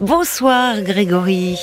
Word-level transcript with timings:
Bonsoir 0.00 0.82
Grégory. 0.82 1.58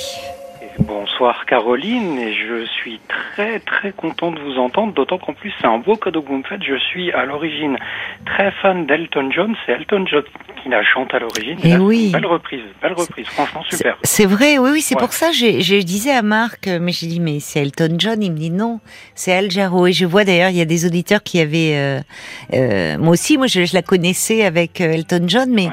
Bonsoir 0.80 1.46
Caroline, 1.46 2.18
et 2.18 2.34
je 2.34 2.64
suis 2.66 2.98
très 3.06 3.60
très 3.60 3.92
content 3.92 4.32
de 4.32 4.40
vous 4.40 4.58
entendre, 4.58 4.92
d'autant 4.92 5.18
qu'en 5.18 5.32
plus 5.32 5.52
c'est 5.60 5.68
un 5.68 5.78
beau 5.78 5.94
cadeau 5.94 6.20
que 6.20 6.28
vous 6.28 6.38
me 6.38 6.42
faites. 6.42 6.64
Je 6.64 6.76
suis 6.76 7.12
à 7.12 7.24
l'origine 7.26 7.78
très 8.26 8.50
fan 8.50 8.86
d'Elton 8.86 9.30
John, 9.30 9.54
c'est 9.64 9.72
Elton 9.72 10.04
John 10.10 10.24
qui 10.60 10.68
la 10.68 10.82
chante 10.82 11.14
à 11.14 11.20
l'origine. 11.20 11.58
Et 11.62 11.76
oui. 11.76 12.10
Belle 12.12 12.26
reprise, 12.26 12.64
belle 12.82 12.94
reprise, 12.94 13.26
franchement 13.28 13.62
super. 13.70 13.96
C'est 14.02 14.26
vrai, 14.26 14.58
oui, 14.58 14.70
oui, 14.72 14.80
c'est 14.80 14.98
pour 14.98 15.12
ça, 15.12 15.30
je, 15.30 15.60
je 15.60 15.80
disais 15.82 16.10
à 16.10 16.22
Marc, 16.22 16.66
mais 16.66 16.90
j'ai 16.90 17.06
dit, 17.06 17.20
mais 17.20 17.38
c'est 17.38 17.60
Elton 17.60 17.94
John, 17.98 18.20
il 18.20 18.32
me 18.32 18.36
dit 18.36 18.50
non, 18.50 18.80
c'est 19.14 19.32
Al 19.32 19.52
Jarreau. 19.52 19.86
Et 19.86 19.92
je 19.92 20.06
vois 20.06 20.24
d'ailleurs, 20.24 20.50
il 20.50 20.56
y 20.56 20.60
a 20.60 20.64
des 20.64 20.86
auditeurs 20.86 21.22
qui 21.22 21.38
avaient, 21.38 21.76
euh, 21.76 22.00
euh, 22.52 22.98
moi 22.98 23.10
aussi, 23.10 23.38
moi 23.38 23.46
je, 23.46 23.72
la 23.72 23.82
connaissais 23.82 24.44
avec 24.44 24.80
euh, 24.80 24.90
Elton 24.90 25.22
John, 25.28 25.50
mais 25.52 25.68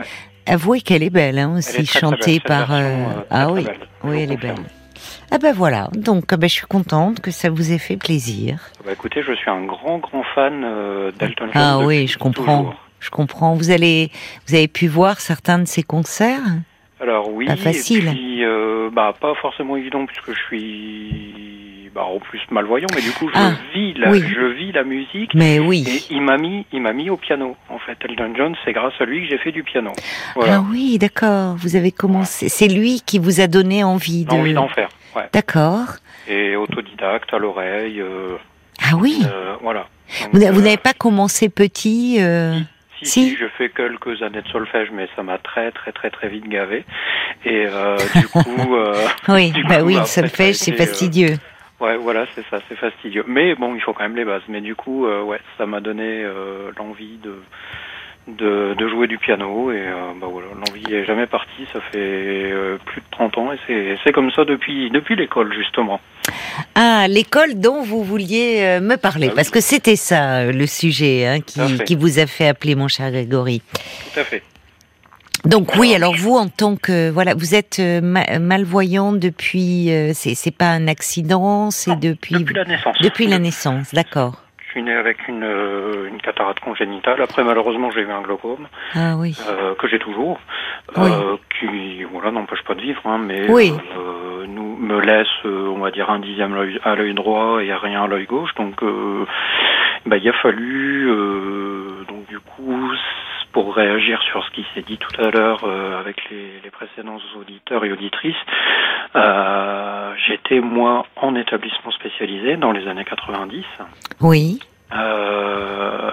avouez 0.45 0.81
qu'elle 0.81 1.03
est 1.03 1.09
belle 1.09 1.39
hein, 1.39 1.57
aussi, 1.57 1.85
chantée 1.85 2.39
par... 2.39 2.71
ah 3.29 3.51
oui, 3.51 3.65
oui, 4.03 4.21
elle 4.21 4.31
est 4.33 4.37
belle. 4.37 4.55
Ah 5.33 5.37
ben 5.37 5.53
voilà, 5.53 5.87
donc 5.93 6.35
ben, 6.35 6.49
je 6.49 6.53
suis 6.53 6.67
contente 6.67 7.21
que 7.21 7.31
ça 7.31 7.49
vous 7.49 7.71
ait 7.71 7.77
fait 7.77 7.95
plaisir. 7.95 8.59
Bah 8.85 8.91
écoutez, 8.91 9.23
je 9.23 9.31
suis 9.33 9.49
un 9.49 9.63
grand 9.63 9.97
grand 9.99 10.23
fan 10.35 10.61
euh, 10.65 11.11
d'Elton 11.17 11.45
John. 11.45 11.51
Ah 11.53 11.79
oui, 11.79 12.07
je 12.07 12.17
comprends. 12.17 12.73
Je 12.99 13.09
comprends. 13.09 13.55
Vous 13.55 13.71
allez, 13.71 14.11
vous 14.47 14.55
avez 14.55 14.67
pu 14.67 14.87
voir 14.87 15.21
certains 15.21 15.59
de 15.59 15.65
ses 15.65 15.83
concerts? 15.83 16.43
Alors 16.99 17.31
oui, 17.31 17.45
pas 17.45 17.55
facile. 17.55 18.09
Et 18.09 18.11
puis, 18.11 18.43
euh, 18.43 18.89
bah 18.91 19.13
pas 19.19 19.33
forcément 19.35 19.77
évident 19.77 20.05
puisque 20.05 20.33
je 20.33 20.43
suis 20.47 21.80
bah, 21.93 22.03
en 22.05 22.19
plus 22.19 22.39
malvoyant, 22.51 22.87
mais 22.95 23.01
du 23.01 23.11
coup 23.11 23.27
je 23.29 23.33
Ah, 23.37 23.51
vis 23.73 23.93
la, 23.95 24.09
oui. 24.11 24.21
je 24.27 24.45
vis 24.53 24.71
la 24.71 24.83
musique. 24.83 25.33
Mais 25.33 25.59
oui. 25.59 25.83
Et 25.87 26.13
il 26.13 26.21
m'a 26.21 26.37
mis, 26.37 26.65
il 26.71 26.81
m'a 26.81 26.93
mis 26.93 27.09
au 27.09 27.17
piano. 27.17 27.55
En 27.69 27.79
fait, 27.79 27.97
Elton 28.07 28.33
John, 28.37 28.55
c'est 28.63 28.73
grâce 28.73 28.93
à 28.99 29.05
lui 29.05 29.21
que 29.21 29.27
j'ai 29.29 29.37
fait 29.37 29.51
du 29.51 29.63
piano. 29.63 29.91
Voilà. 30.35 30.55
Ah 30.57 30.63
oui, 30.71 30.97
d'accord. 30.97 31.55
Vous 31.57 31.75
avez 31.75 31.91
commencé. 31.91 32.49
C'est 32.49 32.67
lui 32.67 33.01
qui 33.05 33.19
vous 33.19 33.41
a 33.41 33.47
donné 33.47 33.83
envie 33.83 34.25
de. 34.25 34.31
Envie 34.33 34.53
d'en 34.53 34.67
faire. 34.69 34.89
Ouais. 35.15 35.27
D'accord. 35.33 35.95
Et 36.27 36.55
autodidacte 36.55 37.33
à 37.33 37.37
l'oreille. 37.37 37.99
euh, 38.01 38.37
Ah 38.81 38.95
oui. 38.95 39.21
euh, 39.25 39.55
voilà. 39.61 39.87
Donc, 40.23 40.33
Vous 40.33 40.39
vous 40.53 40.59
euh, 40.59 40.63
n'avez 40.63 40.77
pas 40.77 40.93
commencé 40.93 41.49
petit. 41.49 42.17
euh, 42.21 42.55
Si, 43.01 43.05
Si. 43.09 43.29
si, 43.31 43.35
je 43.37 43.45
fais 43.57 43.69
quelques 43.69 44.21
années 44.21 44.41
de 44.41 44.47
solfège, 44.49 44.89
mais 44.93 45.07
ça 45.15 45.23
m'a 45.23 45.37
très 45.39 45.71
très 45.71 45.91
très 45.91 46.09
très 46.11 46.29
vite 46.29 46.47
gavé. 46.47 46.85
Et 47.45 47.65
euh, 47.67 47.97
du 48.15 48.27
coup, 48.27 48.75
euh, 48.75 48.93
Oui, 49.27 49.51
du 49.51 49.63
bah 49.63 49.79
coup, 49.79 49.85
oui, 49.87 49.93
le 49.93 49.99
après, 50.01 50.09
solfège, 50.11 50.55
c'est 50.55 50.73
euh, 50.73 50.77
fastidieux. 50.77 51.35
Ouais, 51.81 51.97
voilà, 51.97 52.25
c'est 52.35 52.45
ça, 52.49 52.59
c'est 52.69 52.77
fastidieux. 52.77 53.23
Mais 53.27 53.55
bon, 53.55 53.75
il 53.75 53.81
faut 53.81 53.93
quand 53.93 54.03
même 54.03 54.15
les 54.15 54.25
bases. 54.25 54.41
Mais 54.47 54.61
du 54.61 54.75
coup, 54.75 55.05
euh, 55.05 55.21
ouais, 55.23 55.39
ça 55.57 55.65
m'a 55.65 55.81
donné 55.81 56.23
euh, 56.23 56.71
l'envie 56.77 57.17
de, 57.23 57.35
de 58.27 58.73
de 58.77 58.87
jouer 58.87 59.07
du 59.07 59.17
piano 59.17 59.71
et 59.71 59.79
euh, 59.81 60.11
bah 60.19 60.27
voilà, 60.31 60.47
l'envie 60.55 60.93
est 60.93 61.05
jamais 61.05 61.27
partie. 61.27 61.65
Ça 61.73 61.81
fait 61.91 62.53
plus 62.85 63.01
de 63.01 63.05
30 63.11 63.37
ans 63.39 63.51
et 63.51 63.57
c'est 63.67 63.97
c'est 64.03 64.11
comme 64.11 64.31
ça 64.31 64.45
depuis 64.45 64.89
depuis 64.91 65.15
l'école 65.15 65.53
justement. 65.53 65.99
Ah, 66.75 67.07
l'école 67.09 67.55
dont 67.59 67.81
vous 67.81 68.03
vouliez 68.03 68.79
me 68.81 68.95
parler, 68.95 69.25
Ah 69.27 69.29
oui. 69.31 69.35
parce 69.35 69.49
que 69.49 69.59
c'était 69.59 69.95
ça 69.95 70.45
le 70.51 70.67
sujet 70.67 71.25
hein, 71.25 71.39
qui, 71.41 71.59
qui 71.83 71.95
vous 71.95 72.19
a 72.19 72.27
fait 72.27 72.47
appeler 72.47 72.75
mon 72.75 72.87
cher 72.87 73.09
Grégory. 73.11 73.61
Tout 74.13 74.19
à 74.19 74.23
fait. 74.23 74.43
Donc 75.45 75.75
oui, 75.75 75.95
Alors, 75.95 76.13
vous 76.15 76.35
en 76.35 76.47
tant 76.47 76.75
que 76.75 77.09
voilà, 77.09 77.33
vous 77.35 77.55
êtes 77.55 77.79
euh, 77.79 77.99
ma- 78.01 78.37
malvoyant 78.39 79.11
depuis, 79.11 79.91
euh, 79.91 80.11
c'est 80.13 80.35
c'est 80.35 80.55
pas 80.55 80.69
un 80.69 80.87
accident, 80.87 81.71
c'est 81.71 81.99
depuis 81.99 82.35
Depuis 82.35 82.53
la 82.55 82.65
naissance. 82.65 82.97
depuis 83.01 83.27
la 83.27 83.39
naissance, 83.39 83.93
d'accord. 83.93 84.43
Je 84.67 84.71
suis 84.79 84.83
né 84.83 84.93
avec 84.93 85.27
une 85.27 85.43
euh, 85.43 86.07
une 86.07 86.21
cataracte 86.21 86.59
congénitale. 86.61 87.21
Après, 87.21 87.43
malheureusement, 87.43 87.89
j'ai 87.91 88.01
eu 88.01 88.11
un 88.11 88.21
glaucome. 88.21 88.67
Ah 88.95 89.15
oui. 89.17 89.35
euh, 89.49 89.73
que 89.75 89.87
j'ai 89.87 89.99
toujours, 89.99 90.39
Oui. 90.95 91.09
qui 91.59 92.03
voilà 92.03 92.31
n'empêche 92.31 92.63
pas 92.63 92.75
de 92.75 92.81
vivre, 92.81 93.01
hein, 93.05 93.17
mais 93.17 93.49
Oui. 93.49 93.73
nous 94.47 94.77
me 94.77 94.99
laisse, 95.01 95.27
on 95.45 95.79
va 95.79 95.91
dire 95.91 96.09
un 96.09 96.19
dixième 96.19 96.55
à 96.83 96.95
l'œil 96.95 97.13
droit 97.15 97.61
et 97.63 97.73
rien 97.73 98.03
à 98.03 98.07
l'œil 98.07 98.25
gauche, 98.27 98.53
donc 98.55 98.81
bah, 100.05 100.17
il 100.17 100.29
a 100.29 100.33
fallu 100.33 101.09
euh, 101.09 102.03
donc 102.07 102.27
du 102.29 102.39
coup 102.39 102.91
c- 102.93 103.47
pour 103.71 103.77
réagir 103.77 104.21
sur 104.23 104.43
ce 104.43 104.51
qui 104.51 104.65
s'est 104.73 104.81
dit 104.81 104.97
tout 104.97 105.21
à 105.21 105.31
l'heure 105.31 105.61
euh, 105.63 105.97
avec 105.97 106.17
les, 106.29 106.59
les 106.61 106.69
précédents 106.71 107.19
auditeurs 107.39 107.85
et 107.85 107.91
auditrices, 107.93 108.35
euh, 109.15 110.11
j'étais 110.27 110.59
moi 110.59 111.05
en 111.15 111.35
établissement 111.35 111.91
spécialisé 111.91 112.57
dans 112.57 112.73
les 112.73 112.85
années 112.89 113.05
90. 113.05 113.63
Oui. 114.19 114.59
Euh, 114.93 116.11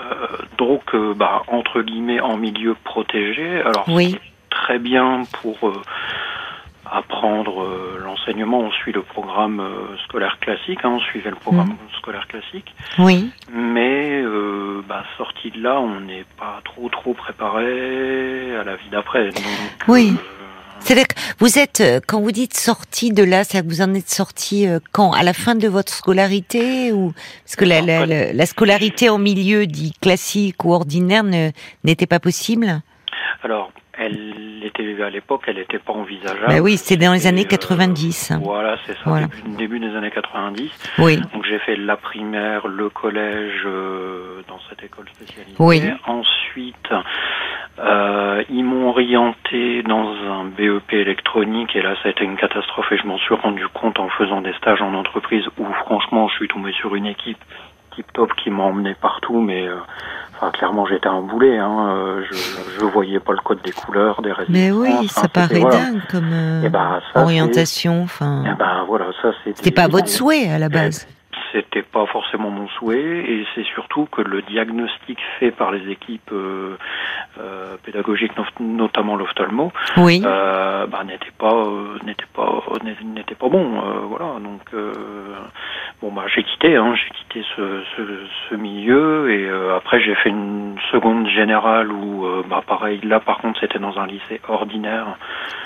donc, 0.56 0.94
bah, 1.16 1.42
entre 1.48 1.82
guillemets, 1.82 2.20
en 2.20 2.36
milieu 2.36 2.76
protégé. 2.84 3.60
Alors, 3.62 3.86
Oui. 3.88 4.16
très 4.50 4.78
bien 4.78 5.22
pour 5.42 5.58
apprendre 6.90 7.62
euh, 7.62 8.00
l'enseignement. 8.04 8.60
On 8.60 8.70
suit 8.70 8.92
le 8.92 9.02
programme 9.02 9.60
euh, 9.60 9.96
scolaire 10.04 10.38
classique. 10.40 10.78
Hein, 10.84 10.90
on 10.96 11.00
suivait 11.00 11.30
le 11.30 11.36
programme 11.36 11.74
scolaire 11.98 12.26
classique. 12.28 12.74
Oui. 12.98 13.30
Mais, 13.52 14.20
euh, 14.22 14.82
bah, 14.88 15.04
sorti 15.16 15.50
de 15.50 15.62
là, 15.62 15.80
on 15.80 16.00
n'est 16.00 16.24
pas 16.38 16.60
trop 16.64 16.88
trop 16.88 17.14
préparé 17.14 18.56
à 18.56 18.64
la 18.64 18.76
vie 18.76 18.88
d'après. 18.90 19.26
Donc, 19.30 19.44
Oui. 19.88 20.12
euh, 20.16 20.22
C'est-à-dire 20.80 21.08
que 21.08 21.14
vous 21.40 21.58
êtes, 21.58 21.80
euh, 21.80 22.00
quand 22.06 22.20
vous 22.20 22.32
dites 22.32 22.54
sorti 22.56 23.12
de 23.12 23.22
là, 23.24 23.42
c'est-à-dire 23.44 23.68
que 23.68 23.74
vous 23.74 23.82
en 23.82 23.94
êtes 23.94 24.08
sorti 24.08 24.66
euh, 24.66 24.78
quand? 24.92 25.12
À 25.12 25.22
la 25.24 25.32
fin 25.32 25.54
de 25.56 25.66
votre 25.68 25.92
scolarité 25.92 26.92
ou? 26.92 27.12
Parce 27.44 27.56
que 27.56 27.64
la, 27.64 27.80
la, 27.82 28.06
la- 28.06 28.32
la 28.32 28.46
scolarité 28.46 29.08
en 29.10 29.18
milieu 29.18 29.66
dit 29.66 29.92
classique 30.00 30.64
ou 30.64 30.72
ordinaire 30.72 31.24
n'était 31.84 32.06
pas 32.06 32.20
possible 32.20 32.80
alors, 33.44 33.70
elle 33.98 34.62
était 34.64 35.02
à 35.02 35.10
l'époque, 35.10 35.42
elle 35.46 35.56
n'était 35.56 35.78
pas 35.78 35.92
envisageable. 35.92 36.46
Bah 36.48 36.60
oui, 36.60 36.76
c'était 36.76 37.04
dans 37.04 37.12
les 37.12 37.26
années 37.26 37.44
euh, 37.44 37.48
90. 37.48 38.32
Voilà, 38.42 38.76
c'est 38.86 38.94
ça, 38.94 39.00
Voilà. 39.04 39.26
début, 39.26 39.56
début 39.56 39.80
des 39.80 39.94
années 39.96 40.10
90. 40.10 40.70
Oui. 40.98 41.20
Donc 41.32 41.44
j'ai 41.44 41.58
fait 41.58 41.76
la 41.76 41.96
primaire, 41.96 42.66
le 42.68 42.88
collège 42.88 43.62
euh, 43.66 44.42
dans 44.48 44.58
cette 44.68 44.82
école 44.82 45.06
spécialisée. 45.14 45.56
Oui. 45.58 45.82
Ensuite, 46.06 46.92
euh, 47.78 48.42
ils 48.50 48.64
m'ont 48.64 48.88
orienté 48.88 49.82
dans 49.82 50.08
un 50.10 50.44
BEP 50.46 50.92
électronique 50.92 51.76
et 51.76 51.82
là 51.82 51.94
ça 52.02 52.08
a 52.08 52.10
été 52.10 52.24
une 52.24 52.36
catastrophe 52.36 52.90
et 52.90 52.98
je 52.98 53.06
m'en 53.06 53.18
suis 53.18 53.34
rendu 53.34 53.66
compte 53.68 54.00
en 54.00 54.08
faisant 54.08 54.40
des 54.40 54.52
stages 54.54 54.82
en 54.82 54.94
entreprise 54.94 55.44
où 55.58 55.64
franchement 55.84 56.28
je 56.28 56.34
suis 56.34 56.48
tombé 56.48 56.72
sur 56.72 56.94
une 56.96 57.06
équipe 57.06 57.38
tip 57.94 58.12
top 58.14 58.32
qui 58.34 58.50
m'a 58.50 58.64
emmené 58.64 58.94
partout 59.00 59.40
mais 59.40 59.68
euh, 59.68 59.76
enfin 60.40 60.50
clairement 60.52 60.86
j'étais 60.86 61.08
un 61.08 61.20
boulet 61.20 61.58
hein, 61.58 61.88
euh, 61.90 62.22
je 62.30 62.34
je 62.78 62.84
voyais 62.84 63.18
pas 63.20 63.32
le 63.32 63.38
code 63.40 63.60
des 63.62 63.72
couleurs 63.72 64.22
des 64.22 64.32
résistances 64.32 64.48
Mais 64.56 64.70
oui, 64.70 64.88
enfin, 64.92 65.22
ça 65.22 65.28
paraît 65.28 65.58
voilà. 65.60 65.76
dingue 65.76 66.00
comme 66.10 66.30
euh, 66.32 66.62
Eh 66.64 66.68
ben, 66.68 67.00
ça, 67.12 67.22
orientation. 67.22 68.02
Enfin, 68.02 68.44
Eh 68.46 68.54
ben 68.54 68.84
voilà 68.86 69.06
ça 69.20 69.32
c'était 69.44 69.56
c'était 69.58 69.70
pas 69.72 69.88
votre 69.88 70.08
souhait 70.08 70.48
à 70.48 70.58
la 70.58 70.68
base. 70.68 71.06
c'était 71.52 71.82
pas 71.82 72.06
forcément 72.06 72.50
mon 72.50 72.68
souhait 72.68 73.24
et 73.32 73.46
c'est 73.54 73.64
surtout 73.64 74.06
que 74.12 74.20
le 74.22 74.42
diagnostic 74.42 75.18
fait 75.40 75.50
par 75.50 75.72
les 75.72 75.90
équipes 75.90 76.30
euh, 76.32 76.76
euh, 77.40 77.76
pédagogiques, 77.84 78.32
no- 78.36 78.44
notamment 78.76 79.16
l'ophtalmo, 79.16 79.72
Oui. 79.96 80.22
euh, 80.24 80.86
bah, 80.86 81.04
n'était 81.04 81.32
pas 81.38 81.54
euh, 81.54 81.98
n'était 82.04 82.26
pas 82.34 82.62
n'était 83.04 83.34
pas 83.34 83.48
bon. 83.48 83.64
euh, 83.80 84.00
voilà 84.08 84.34
donc 84.40 84.60
euh, 84.74 84.92
bon 86.02 86.12
bah 86.12 86.24
j'ai 86.34 86.42
quitté 86.44 86.76
hein, 86.76 86.94
j'ai 86.94 87.10
quitté 87.10 87.46
ce, 87.56 87.82
ce, 87.96 88.02
ce 88.48 88.54
milieu 88.54 89.30
et 89.32 89.46
euh, 89.46 89.76
après 89.76 90.00
j'ai 90.00 90.14
fait 90.16 90.28
une 90.30 90.76
seconde 90.92 91.28
générale 91.28 91.90
où 91.90 92.24
euh, 92.24 92.42
bah 92.48 92.62
pareil 92.66 93.00
là 93.02 93.18
par 93.20 93.38
contre 93.38 93.58
c'était 93.60 93.78
dans 93.80 93.98
un 93.98 94.06
lycée 94.06 94.40
ordinaire 94.48 95.16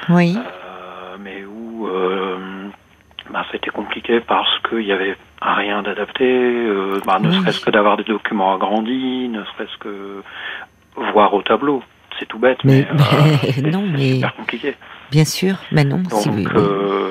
Oui. 0.09 0.37
euh, 0.37 1.17
mais 1.21 1.45
où 1.45 1.87
euh, 1.87 2.69
bah, 3.31 3.45
c'était 3.53 3.71
compliqué 3.71 4.21
parce 4.21 4.59
qu'il 4.69 4.83
y 4.87 4.93
avait 4.93 5.17
rien 5.41 5.83
d'adapté, 5.83 6.67
bah, 7.07 7.19
ne 7.21 7.29
Oui. 7.29 7.35
serait-ce 7.41 7.61
que 7.61 7.71
d'avoir 7.71 7.97
des 7.97 8.05
documents 8.05 8.55
agrandis, 8.55 9.29
ne 9.29 9.43
serait-ce 9.45 9.77
que 9.79 10.23
voir 11.13 11.33
au 11.35 11.43
tableau. 11.43 11.83
C'est 12.19 12.27
tout 12.27 12.39
bête, 12.39 12.59
Mais- 12.65 12.87
mais, 12.93 12.99
mais 13.43 13.53
c'est- 13.53 13.63
non, 13.63 13.83
mais- 13.87 14.15
super 14.15 14.35
compliqué. 14.35 14.75
Bien 15.11 15.25
sûr. 15.25 15.55
Mais 15.73 15.85
non. 15.85 15.99
Donc 15.99 16.13
si 16.21 16.29
vous- 16.29 16.47
euh, 16.57 17.02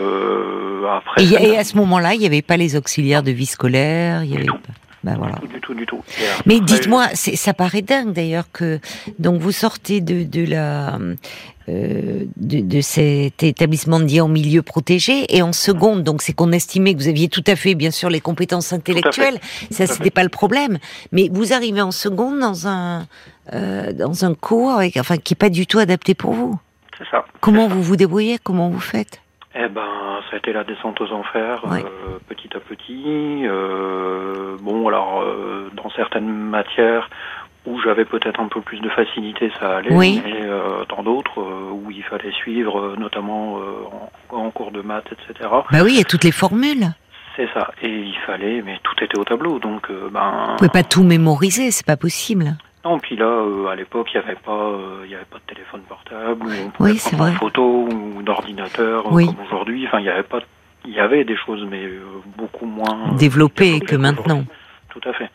après, 1.05 1.25
Et, 1.25 1.57
à 1.57 1.63
ce 1.63 1.75
moment-là, 1.77 2.13
il 2.13 2.19
n'y 2.19 2.25
avait 2.25 2.41
pas 2.41 2.57
les 2.57 2.75
auxiliaires 2.75 3.23
de 3.23 3.31
vie 3.31 3.45
scolaire. 3.45 4.23
Il 4.23 4.31
y 4.31 4.35
avait 4.35 4.45
tout. 4.45 4.55
pas. 4.55 4.73
Ben 5.03 5.15
voilà. 5.17 5.39
du 5.51 5.59
tout, 5.59 5.73
du 5.73 5.87
tout. 5.87 6.03
Mais 6.45 6.57
après, 6.57 6.65
dites-moi, 6.65 7.07
ça 7.15 7.53
paraît 7.55 7.81
dingue 7.81 8.13
d'ailleurs 8.13 8.51
que 8.51 8.79
donc 9.17 9.41
vous 9.41 9.51
sortez 9.51 9.99
de, 9.99 10.23
de 10.23 10.45
la 10.45 10.99
euh, 11.69 12.25
de, 12.37 12.59
de 12.61 12.81
cet 12.81 13.41
établissement 13.41 13.99
dit 13.99 14.21
en 14.21 14.27
milieu 14.27 14.61
protégé 14.61 15.25
et 15.35 15.41
en 15.41 15.53
seconde, 15.53 16.03
donc 16.03 16.21
c'est 16.21 16.33
qu'on 16.33 16.51
estimait 16.51 16.93
que 16.93 16.99
vous 16.99 17.07
aviez 17.07 17.29
tout 17.29 17.43
à 17.47 17.55
fait 17.55 17.73
bien 17.73 17.89
sûr 17.91 18.09
les 18.09 18.21
compétences 18.21 18.73
intellectuelles, 18.73 19.39
ça 19.71 19.87
c'était 19.87 20.11
pas 20.11 20.23
le 20.23 20.29
problème. 20.29 20.77
Mais 21.11 21.29
vous 21.31 21.51
arrivez 21.51 21.81
en 21.81 21.91
seconde 21.91 22.39
dans 22.39 22.67
un 22.67 23.07
euh, 23.53 23.93
dans 23.93 24.23
un 24.23 24.35
cours 24.35 24.71
avec, 24.71 24.97
enfin 24.97 25.17
qui 25.17 25.33
est 25.33 25.35
pas 25.35 25.49
du 25.49 25.65
tout 25.65 25.79
adapté 25.79 26.13
pour 26.13 26.33
vous. 26.33 26.59
C'est 26.97 27.09
ça. 27.09 27.25
Comment 27.39 27.67
vous 27.67 27.81
vous 27.81 27.95
débrouillez? 27.95 28.37
Comment 28.37 28.69
vous 28.69 28.79
faites? 28.79 29.21
Eh 29.53 29.67
ben, 29.67 29.81
ça 30.29 30.35
a 30.35 30.37
été 30.37 30.53
la 30.53 30.63
descente 30.63 31.01
aux 31.01 31.11
enfers, 31.11 31.61
Ouais. 31.69 31.83
euh, 31.83 32.19
petit 32.29 32.49
à 32.55 32.59
petit. 32.59 33.43
Euh, 33.45 34.55
bon, 34.61 34.87
alors, 34.87 35.21
euh, 35.23 35.69
dans 35.75 35.89
certaines 35.91 36.31
matières, 36.31 37.09
où 37.65 37.79
j'avais 37.81 38.05
peut-être 38.05 38.39
un 38.39 38.47
peu 38.47 38.61
plus 38.61 38.79
de 38.79 38.89
facilité, 38.89 39.51
ça 39.59 39.77
allait. 39.77 39.93
Oui. 39.93 40.21
Mais 40.23 40.41
euh, 40.45 40.85
dans 40.89 41.03
d'autres 41.03 41.41
euh, 41.41 41.69
où 41.71 41.91
il 41.91 42.03
fallait 42.03 42.31
suivre, 42.31 42.79
euh, 42.79 42.95
notamment 42.97 43.57
euh, 43.59 44.31
en, 44.31 44.37
en 44.37 44.51
cours 44.51 44.71
de 44.71 44.81
maths, 44.81 45.11
etc. 45.11 45.49
Bah 45.51 45.79
oui, 45.83 45.91
il 45.93 45.97
y 45.97 46.01
a 46.01 46.05
toutes 46.05 46.23
les 46.23 46.31
formules. 46.31 46.85
C'est 47.35 47.47
ça. 47.53 47.71
Et 47.81 47.89
il 47.89 48.17
fallait, 48.25 48.61
mais 48.65 48.79
tout 48.83 48.95
était 49.03 49.17
au 49.17 49.23
tableau. 49.23 49.59
Donc, 49.59 49.89
euh, 49.91 50.09
ben. 50.11 50.47
Vous 50.51 50.55
pouvez 50.57 50.69
pas 50.69 50.83
tout 50.83 51.03
mémoriser, 51.03 51.71
c'est 51.71 51.85
pas 51.85 51.97
possible. 51.97 52.55
Non, 52.83 52.97
puis 52.97 53.15
là, 53.15 53.25
euh, 53.25 53.67
à 53.67 53.75
l'époque, 53.75 54.07
il 54.11 54.17
n'y 54.19 54.23
avait 54.25 54.39
pas, 54.43 54.51
euh, 54.53 55.01
il 55.05 55.11
y 55.11 55.15
avait 55.15 55.23
pas 55.25 55.37
de 55.37 55.53
téléphone 55.53 55.81
portable, 55.87 56.47
on 56.65 56.69
pouvait 56.71 56.91
Oui, 56.93 56.97
prendre 56.97 57.37
ou 58.21 58.23
d'ordinateur 58.23 59.11
Oui. 59.11 59.25
comme 59.25 59.45
aujourd'hui. 59.45 59.85
Enfin, 59.87 59.99
il 59.99 60.05
y 60.05 60.09
avait 60.09 60.23
pas, 60.23 60.39
il 60.85 60.91
y 60.93 60.99
avait 60.99 61.23
des 61.23 61.35
choses, 61.37 61.65
mais 61.69 61.83
euh, 61.83 62.01
beaucoup 62.37 62.65
moins 62.65 63.09
euh, 63.13 63.17
Développé 63.17 63.65
développées 63.65 63.85
que 63.85 63.95
maintenant. 63.95 64.43
Tout 64.89 65.01
à 65.05 65.13
fait. 65.13 65.29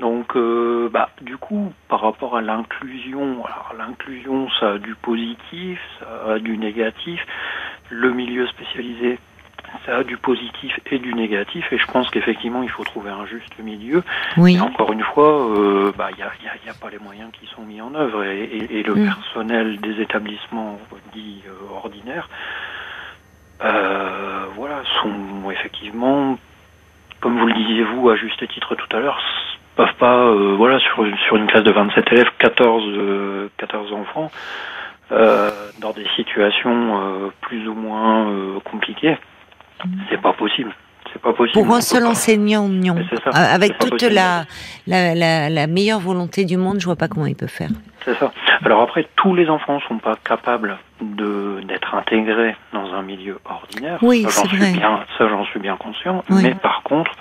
Donc, 0.00 0.36
euh, 0.36 0.88
bah, 0.92 1.10
du 1.20 1.36
coup, 1.36 1.72
par 1.88 2.00
rapport 2.00 2.36
à 2.36 2.42
l'inclusion, 2.42 3.44
alors 3.44 3.74
l'inclusion, 3.78 4.48
ça 4.58 4.72
a 4.72 4.78
du 4.78 4.94
positif, 4.96 5.78
ça 6.00 6.32
a 6.32 6.38
du 6.38 6.56
négatif. 6.58 7.20
Le 7.90 8.12
milieu 8.12 8.46
spécialisé, 8.48 9.18
ça 9.86 9.98
a 9.98 10.04
du 10.04 10.16
positif 10.16 10.78
et 10.90 10.98
du 10.98 11.14
négatif. 11.14 11.70
Et 11.72 11.78
je 11.78 11.86
pense 11.86 12.08
qu'effectivement, 12.10 12.62
il 12.62 12.70
faut 12.70 12.84
trouver 12.84 13.10
un 13.10 13.26
juste 13.26 13.58
milieu. 13.58 14.02
Oui. 14.36 14.56
Et 14.56 14.60
encore 14.60 14.92
une 14.92 15.02
fois, 15.02 15.48
euh, 15.48 15.92
bah, 15.96 16.08
il 16.12 16.16
n'y 16.16 16.22
a, 16.22 16.32
y 16.42 16.48
a- 16.48 16.66
y 16.66 16.70
a 16.70 16.74
pas 16.74 16.90
les 16.90 16.98
moyens 16.98 17.30
qui 17.38 17.46
sont 17.46 17.62
mis 17.62 17.80
en 17.80 17.94
œuvre 17.94 18.24
et, 18.24 18.42
et- 18.44 18.78
et 18.80 18.82
le 18.82 18.94
Mm. 18.94 19.04
personnel 19.06 19.80
des 19.80 20.00
établissements 20.00 20.78
dits 21.12 21.42
euh, 21.46 21.74
ordinaires, 21.74 22.28
euh, 23.62 24.46
voilà, 24.56 24.82
sont 25.02 25.50
effectivement, 25.50 26.38
comme 27.20 27.38
vous 27.38 27.46
le 27.46 27.54
disiez 27.54 27.82
vous 27.84 28.08
à 28.10 28.16
juste 28.16 28.46
titre 28.48 28.74
tout 28.74 28.96
à 28.96 29.00
l'heure, 29.00 29.20
peuvent 29.76 29.94
pas, 29.96 30.24
euh, 30.26 30.54
voilà, 30.56 30.78
sur, 30.78 31.04
une- 31.04 31.16
sur 31.18 31.36
une 31.36 31.46
classe 31.46 31.64
de 31.64 31.72
27 31.72 32.12
élèves, 32.12 32.30
14, 32.38 32.84
euh, 32.86 33.48
14 33.56 33.92
enfants, 33.92 34.30
euh, 35.12 35.70
dans 35.78 35.92
des 35.92 36.06
situations 36.16 37.00
euh, 37.02 37.28
plus 37.42 37.68
ou 37.68 37.74
moins 37.74 38.28
euh, 38.30 38.58
compliquées, 38.60 39.16
c'est 40.10 40.20
pas 40.20 40.32
possible. 40.32 40.72
C'est 41.12 41.20
pas 41.22 41.32
possible. 41.32 41.64
Pour 41.64 41.74
un 41.74 41.80
seul 41.80 42.04
enseignant, 42.06 42.68
non. 42.68 42.96
Ça, 43.24 43.30
Euh, 43.30 43.54
Avec 43.54 43.78
toute 43.78 44.02
la, 44.02 44.44
la, 44.86 45.14
la, 45.14 45.48
la 45.48 45.66
meilleure 45.68 46.00
volonté 46.00 46.44
du 46.44 46.56
monde, 46.56 46.80
je 46.80 46.86
vois 46.86 46.96
pas 46.96 47.06
comment 47.08 47.26
il 47.26 47.36
peut 47.36 47.46
faire. 47.46 47.68
C'est 48.04 48.14
ça. 48.18 48.32
Alors 48.64 48.82
après, 48.82 49.06
tous 49.16 49.34
les 49.34 49.48
enfants 49.48 49.78
sont 49.88 49.98
pas 49.98 50.16
capables 50.24 50.76
de 51.00 51.60
d'être 51.68 51.94
intégrés 51.94 52.56
dans 52.72 52.92
un 52.92 53.02
milieu 53.02 53.38
ordinaire. 53.44 53.98
Oui, 54.02 54.26
c'est 54.28 54.48
vrai. 54.48 54.72
bien, 54.72 55.04
ça 55.16 55.28
j'en 55.28 55.44
suis 55.44 55.60
bien 55.60 55.76
conscient. 55.76 56.24
Oui. 56.30 56.42
Mais 56.42 56.54
par 56.54 56.82
contre, 56.82 57.12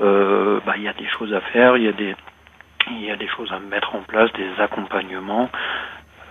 euh, 0.00 0.58
bah, 0.66 0.74
il 0.76 0.82
y 0.82 0.88
a 0.88 0.92
des 0.94 1.06
choses 1.08 1.32
à 1.32 1.40
faire, 1.52 1.76
il 1.76 1.84
y 1.84 1.88
a 1.88 1.92
des 1.92 2.14
il 2.90 3.04
y 3.04 3.10
a 3.10 3.16
des 3.16 3.28
choses 3.28 3.52
à 3.52 3.60
mettre 3.60 3.94
en 3.94 4.00
place, 4.00 4.30
des 4.32 4.50
accompagnements 4.62 5.48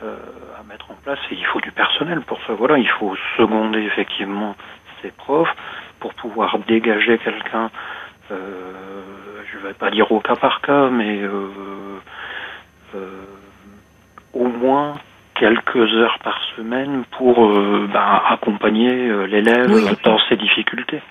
euh, 0.03 0.17
à 0.59 0.63
mettre 0.69 0.91
en 0.91 0.95
place. 1.03 1.19
Et 1.31 1.35
il 1.35 1.45
faut 1.45 1.61
du 1.61 1.71
personnel 1.71 2.21
pour 2.21 2.39
ça. 2.45 2.53
Voilà, 2.53 2.77
il 2.77 2.89
faut 2.89 3.15
seconder 3.37 3.79
effectivement 3.79 4.55
ces 5.01 5.11
profs 5.11 5.53
pour 5.99 6.13
pouvoir 6.13 6.57
dégager 6.67 7.17
quelqu'un. 7.17 7.69
Euh, 8.31 8.71
je 9.51 9.57
vais 9.59 9.73
pas 9.73 9.89
dire 9.89 10.11
au 10.11 10.19
cas 10.19 10.35
par 10.35 10.61
cas, 10.61 10.89
mais 10.89 11.21
euh, 11.21 11.49
euh, 12.95 13.25
au 14.33 14.47
moins 14.47 14.95
quelques 15.35 15.77
heures 15.95 16.19
par 16.23 16.39
semaine 16.55 17.03
pour 17.17 17.45
euh, 17.45 17.87
ben, 17.91 18.21
accompagner 18.29 19.27
l'élève 19.27 19.71
Oui. 19.71 19.85
dans 20.03 20.19
ses 20.27 20.35
difficultés. 20.35 21.01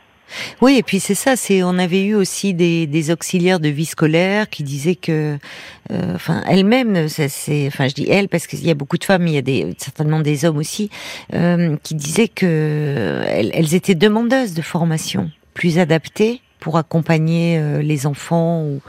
Oui, 0.60 0.76
et 0.76 0.82
puis 0.82 1.00
c'est 1.00 1.14
ça. 1.14 1.36
C'est 1.36 1.62
on 1.62 1.78
avait 1.78 2.02
eu 2.02 2.14
aussi 2.14 2.54
des, 2.54 3.10
auxiliaires 3.10 3.60
de 3.60 3.68
vie 3.68 3.86
scolaire 3.86 4.48
qui 4.50 4.62
disaient 4.62 4.96
que, 4.96 5.38
euh, 5.90 6.14
enfin, 6.14 6.42
elles-mêmes, 6.48 7.08
ça, 7.08 7.28
c'est, 7.28 7.66
enfin, 7.66 7.88
je 7.88 7.94
dis 7.94 8.06
elles 8.08 8.28
parce 8.28 8.46
qu'il 8.46 8.64
y 8.66 8.70
a 8.70 8.74
beaucoup 8.74 8.98
de 8.98 9.04
femmes, 9.04 9.26
il 9.26 9.34
y 9.34 9.38
a 9.38 9.42
des 9.42 9.74
certainement 9.78 10.20
des 10.20 10.44
hommes 10.44 10.58
aussi, 10.58 10.90
euh, 11.34 11.76
qui 11.82 11.94
disaient 11.94 12.28
que 12.28 13.22
elles, 13.26 13.50
elles 13.54 13.74
étaient 13.74 13.94
demandeuses 13.94 14.54
de 14.54 14.62
formation 14.62 15.30
plus 15.54 15.78
adaptée 15.78 16.40
pour 16.58 16.76
accompagner 16.76 17.58
euh, 17.58 17.82
les 17.82 18.06
enfants 18.06 18.62
ou, 18.62 18.80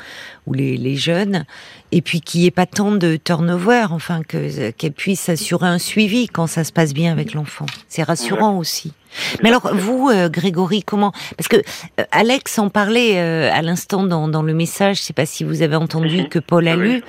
ou 0.47 0.53
les, 0.53 0.77
les 0.77 0.95
jeunes, 0.95 1.45
et 1.91 2.01
puis 2.01 2.21
qu'il 2.21 2.41
n'y 2.41 2.47
ait 2.47 2.51
pas 2.51 2.65
tant 2.65 2.91
de 2.91 3.15
turnover, 3.15 3.87
enfin 3.91 4.21
que 4.23 4.71
qu'elles 4.71 4.91
puissent 4.91 5.29
assurer 5.29 5.67
un 5.67 5.79
suivi 5.79 6.27
quand 6.27 6.47
ça 6.47 6.63
se 6.63 6.71
passe 6.71 6.93
bien 6.93 7.11
avec 7.11 7.33
l'enfant. 7.33 7.65
C'est 7.87 8.03
rassurant 8.03 8.57
aussi. 8.57 8.93
Mais 9.41 9.49
alors 9.49 9.73
vous, 9.73 10.09
euh, 10.09 10.29
Grégory, 10.29 10.83
comment 10.83 11.11
Parce 11.35 11.47
que 11.47 11.57
euh, 11.57 12.03
Alex 12.11 12.59
en 12.59 12.69
parlait 12.69 13.17
euh, 13.17 13.49
à 13.51 13.61
l'instant 13.61 14.03
dans, 14.03 14.27
dans 14.27 14.43
le 14.43 14.53
message. 14.53 14.97
Je 14.97 15.01
sais 15.01 15.13
pas 15.13 15.25
si 15.25 15.43
vous 15.43 15.61
avez 15.61 15.75
entendu 15.75 16.19
si. 16.21 16.29
que 16.29 16.39
Paul 16.39 16.67
a 16.67 16.75
Oui, 16.75 16.83
lu. 16.83 17.03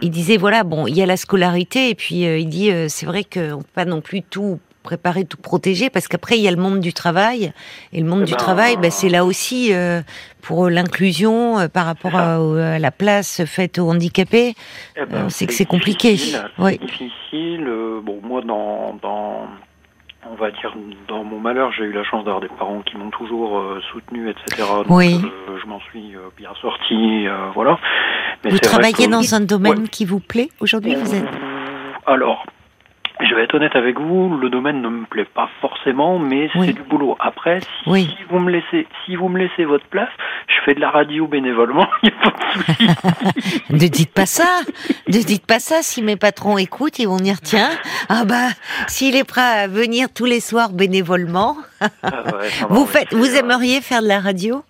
Il 0.00 0.10
disait 0.10 0.36
voilà, 0.36 0.62
bon, 0.62 0.86
il 0.86 0.96
y 0.96 1.02
a 1.02 1.06
la 1.06 1.16
scolarité 1.16 1.90
et 1.90 1.94
puis 1.94 2.26
euh, 2.26 2.38
il 2.38 2.48
dit 2.48 2.70
euh, 2.70 2.86
c'est 2.88 3.06
vrai 3.06 3.24
qu'on 3.24 3.58
peut 3.58 3.72
pas 3.74 3.84
non 3.84 4.00
plus 4.00 4.22
tout 4.22 4.60
préparer, 4.88 5.24
tout 5.26 5.36
protéger 5.50 5.90
parce 5.90 6.08
qu'après 6.08 6.36
il 6.38 6.42
y 6.42 6.48
a 6.48 6.50
le 6.50 6.62
monde 6.66 6.80
du 6.80 6.92
travail 6.94 7.52
et 7.92 8.00
le 8.00 8.08
monde 8.08 8.24
du 8.24 8.32
ben, 8.32 8.38
travail, 8.46 8.76
ben, 8.78 8.90
c'est 8.90 9.10
là 9.10 9.22
aussi 9.24 9.74
euh, 9.74 10.00
pour 10.40 10.70
l'inclusion 10.70 11.58
euh, 11.58 11.68
par 11.68 11.84
rapport 11.84 12.14
à, 12.16 12.78
la 12.78 12.90
place 12.90 13.44
faite 13.44 13.78
aux 13.78 13.90
handicapés. 13.90 14.54
Eh 14.96 15.04
ben, 15.04 15.24
Euh, 15.24 15.28
c'est 15.28 15.46
que 15.46 15.52
c'est 15.52 15.66
compliqué. 15.76 16.12
Oui. 16.58 16.78
C'est 16.80 16.86
difficile. 16.86 17.64
bon, 18.02 18.16
moi, 18.22 18.40
dans, 18.40 18.98
dans, 19.02 19.46
on 20.32 20.36
va 20.36 20.50
dire, 20.50 20.72
dans 21.06 21.22
mon 21.22 21.38
malheur, 21.38 21.70
j'ai 21.76 21.84
eu 21.84 21.92
la 21.92 22.04
chance 22.04 22.24
d'avoir 22.24 22.40
des 22.40 22.48
parents 22.60 22.80
qui 22.88 22.96
m'ont 22.96 23.10
toujours 23.10 23.58
euh, 23.58 23.80
soutenu, 23.92 24.30
etc. 24.30 24.62
Donc, 24.86 24.90
Oui. 24.90 25.20
euh, 25.22 25.58
je 25.62 25.66
m'en 25.68 25.80
suis 25.88 26.16
euh, 26.16 26.20
bien 26.36 26.50
sorti, 26.62 27.26
voilà. 27.54 27.78
Mais 28.44 28.50
vous 28.50 28.58
travaillez 28.58 28.94
que- 28.94 29.10
dans 29.10 29.34
un 29.34 29.40
domaine 29.40 29.80
Ouais. 29.82 29.88
qui 29.96 30.04
vous 30.06 30.20
plaît 30.20 30.48
aujourd'hui 30.60 30.94
Vous 30.94 31.14
êtes 31.14 31.24
Alors, 32.06 32.46
je 33.20 33.34
vais 33.34 33.44
être 33.44 33.54
honnête 33.54 33.74
avec 33.76 33.98
vous, 33.98 34.36
le 34.36 34.48
domaine 34.50 34.80
ne 34.80 34.88
me 34.88 35.04
plaît 35.06 35.24
pas 35.34 35.48
forcément, 35.60 36.18
mais 36.18 36.50
Oui. 36.54 36.66
c'est 36.68 36.72
du 36.72 36.82
boulot. 36.82 37.16
Après, 37.20 37.60
si, 37.60 37.66
Oui. 37.90 38.04
si 38.16 38.24
vous 38.30 38.38
me 38.38 38.50
laissez, 38.50 38.86
si 39.04 39.16
vous 39.16 39.28
me 39.28 39.38
laissez 39.38 39.64
votre 39.64 39.86
place, 39.86 40.10
je 40.46 40.54
fais 40.64 40.74
de 40.74 40.80
la 40.80 40.90
radio 40.90 41.26
bénévolement, 41.26 41.86
il 42.02 42.10
n'y 42.10 42.14
a 42.14 42.30
pas 42.30 42.36
de 42.36 42.62
souci. 42.62 43.62
Ne 43.70 43.88
dites 43.88 44.12
pas 44.12 44.26
ça. 44.26 44.60
Ne 45.08 45.12
dites 45.24 45.46
pas 45.46 45.58
ça. 45.60 45.82
Si 45.82 46.02
mes 46.02 46.16
patrons 46.16 46.58
écoutent, 46.58 46.98
ils 46.98 47.08
vont 47.08 47.16
dire 47.16 47.40
tiens, 47.40 47.70
ah 48.08 48.24
bah, 48.24 48.48
s'il 48.86 49.16
est 49.16 49.24
prêt 49.24 49.40
à 49.40 49.66
venir 49.68 50.08
tous 50.12 50.24
les 50.24 50.40
soirs 50.40 50.70
bénévolement, 50.72 51.56
Ah 51.80 51.86
ouais, 52.24 52.48
vous 52.70 52.86
faites, 52.86 53.12
aimeriez 53.12 53.80
faire 53.80 54.02
de 54.02 54.08
la 54.08 54.20
radio? 54.20 54.62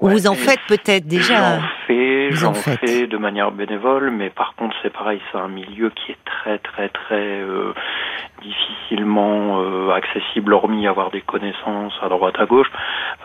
Ouais, 0.00 0.12
vous 0.12 0.26
en 0.26 0.34
faites 0.34 0.60
peut-être 0.68 1.06
déjà. 1.06 1.58
J'en 1.58 1.62
fais, 1.86 2.30
j'en 2.32 2.52
fais 2.54 3.06
de 3.06 3.16
manière 3.16 3.50
bénévole, 3.50 4.10
mais 4.10 4.28
par 4.28 4.54
contre 4.54 4.76
c'est 4.82 4.92
pareil, 4.92 5.20
c'est 5.32 5.38
un 5.38 5.48
milieu 5.48 5.90
qui 5.90 6.12
est 6.12 6.24
très 6.26 6.58
très 6.58 6.90
très 6.90 7.40
euh, 7.40 7.72
difficilement 8.42 9.62
euh, 9.62 9.90
accessible, 9.92 10.52
hormis 10.52 10.86
avoir 10.86 11.10
des 11.10 11.22
connaissances 11.22 11.94
à 12.02 12.10
droite 12.10 12.34
à 12.38 12.44
gauche, 12.44 12.70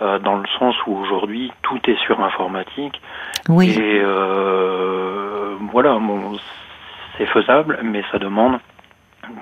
euh, 0.01 0.17
dans 0.19 0.37
le 0.37 0.47
sens 0.59 0.73
où 0.87 0.95
aujourd'hui 0.95 1.51
tout 1.61 1.79
est 1.89 1.99
sur 2.05 2.23
informatique. 2.23 3.01
Oui. 3.49 3.77
et 3.77 4.01
voilà, 5.73 5.93
bon, 5.99 6.37
c'est 7.17 7.27
faisable, 7.27 7.79
mais 7.83 8.03
ça 8.11 8.17
demande 8.17 8.59